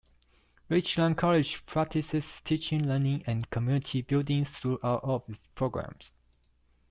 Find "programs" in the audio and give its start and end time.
5.53-6.09